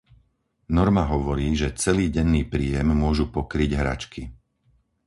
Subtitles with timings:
[0.77, 4.21] Norma hovorí, že celý denný príjem môžu pokryť hračky.